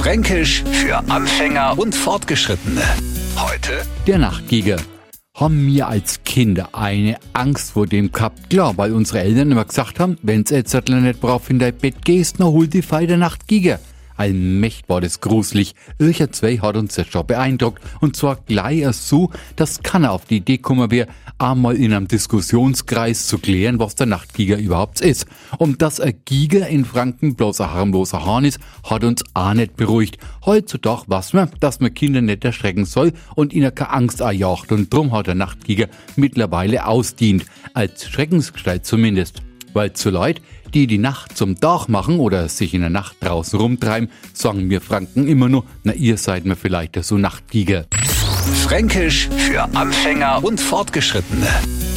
Fränkisch 0.00 0.64
für 0.64 0.96
Anfänger 1.10 1.78
und 1.78 1.94
Fortgeschrittene. 1.94 2.80
Heute 3.36 3.82
Der 4.06 4.16
Nachtgiger. 4.16 4.78
Haben 5.34 5.66
wir 5.66 5.88
als 5.88 6.24
Kinder 6.24 6.70
eine 6.72 7.18
Angst 7.34 7.72
vor 7.72 7.86
dem 7.86 8.10
gehabt? 8.10 8.48
Klar, 8.48 8.78
weil 8.78 8.94
unsere 8.94 9.20
Eltern 9.20 9.50
immer 9.50 9.66
gesagt 9.66 10.00
haben, 10.00 10.16
wenn's 10.22 10.48
jetzt 10.48 10.72
nicht 10.88 11.20
brav 11.20 11.50
in 11.50 11.58
dein 11.58 11.76
Bett 11.76 12.02
gehst, 12.02 12.36
na 12.38 12.46
hol 12.46 12.66
die 12.66 12.80
Fei 12.80 13.04
der 13.04 13.18
Nachtgiger. 13.18 13.78
Allmächt 14.20 14.86
war 14.90 15.00
das 15.00 15.22
gruselig. 15.22 15.74
Ircher 15.98 16.30
zwei 16.30 16.58
hat 16.58 16.76
uns 16.76 16.94
das 16.94 17.06
schon 17.06 17.26
beeindruckt. 17.26 17.82
Und 18.00 18.16
zwar 18.16 18.36
gleich 18.36 18.86
so, 18.88 19.30
dass 19.56 19.82
keiner 19.82 20.12
auf 20.12 20.26
die 20.26 20.36
Idee 20.36 20.58
kommen 20.58 20.90
wäre, 20.90 21.08
einmal 21.38 21.74
in 21.74 21.94
einem 21.94 22.06
Diskussionskreis 22.06 23.28
zu 23.28 23.38
klären, 23.38 23.78
was 23.78 23.94
der 23.94 24.04
Nachtgiger 24.04 24.58
überhaupt 24.58 25.00
ist. 25.00 25.24
Und 25.56 25.80
dass 25.80 26.00
ein 26.00 26.20
Giger 26.26 26.68
in 26.68 26.84
Franken 26.84 27.34
bloß 27.34 27.62
ein 27.62 27.72
harmloser 27.72 28.26
Hahn 28.26 28.44
ist, 28.44 28.60
hat 28.84 29.04
uns 29.04 29.24
auch 29.32 29.54
nicht 29.54 29.76
beruhigt. 29.76 30.18
Heutzutage 30.44 31.04
weiß 31.06 31.32
man, 31.32 31.48
dass 31.60 31.80
man 31.80 31.94
Kinder 31.94 32.20
nicht 32.20 32.44
erschrecken 32.44 32.84
soll 32.84 33.14
und 33.36 33.54
ihnen 33.54 33.74
keine 33.74 33.90
Angst 33.90 34.20
einjagt. 34.20 34.70
Und 34.70 34.92
drum 34.92 35.12
hat 35.12 35.28
der 35.28 35.34
Nachtgiger 35.34 35.88
mittlerweile 36.16 36.84
ausdient. 36.84 37.46
Als 37.72 38.06
Schreckensgestalt 38.06 38.84
zumindest. 38.84 39.40
Weil 39.72 39.92
zu 39.92 40.10
Leute, 40.10 40.42
die 40.74 40.86
die 40.86 40.98
Nacht 40.98 41.36
zum 41.36 41.58
Tag 41.58 41.88
machen 41.88 42.18
oder 42.18 42.48
sich 42.48 42.74
in 42.74 42.80
der 42.80 42.90
Nacht 42.90 43.16
draußen 43.20 43.58
rumtreiben, 43.58 44.10
sagen 44.32 44.70
wir 44.70 44.80
Franken 44.80 45.26
immer 45.26 45.48
nur, 45.48 45.64
na 45.84 45.92
ihr 45.92 46.16
seid 46.16 46.44
mir 46.44 46.56
vielleicht 46.56 47.02
so 47.04 47.18
Nachtgiger. 47.18 47.86
Fränkisch 48.64 49.28
für 49.36 49.62
Anfänger 49.74 50.42
und 50.42 50.60
Fortgeschrittene. 50.60 51.48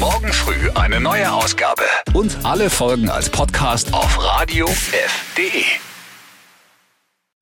Morgen 0.00 0.32
früh 0.32 0.70
eine 0.74 1.00
neue 1.00 1.32
Ausgabe. 1.32 1.82
Und 2.12 2.36
alle 2.44 2.70
Folgen 2.70 3.08
als 3.08 3.28
Podcast 3.28 3.92
auf 3.92 4.18
radiof.de. 4.22 5.87